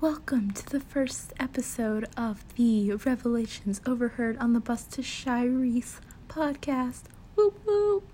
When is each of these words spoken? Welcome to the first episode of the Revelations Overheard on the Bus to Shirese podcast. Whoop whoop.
Welcome 0.00 0.52
to 0.52 0.64
the 0.64 0.78
first 0.78 1.32
episode 1.40 2.08
of 2.16 2.44
the 2.54 2.92
Revelations 2.92 3.80
Overheard 3.84 4.38
on 4.38 4.52
the 4.52 4.60
Bus 4.60 4.84
to 4.84 5.02
Shirese 5.02 5.98
podcast. 6.28 7.02
Whoop 7.34 7.58
whoop. 7.66 8.07